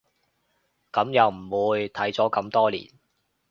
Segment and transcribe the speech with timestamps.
[0.91, 2.89] 噉又唔會，睇咗咁多年